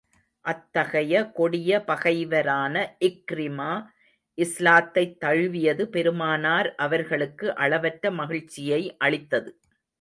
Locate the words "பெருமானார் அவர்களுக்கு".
5.89-7.55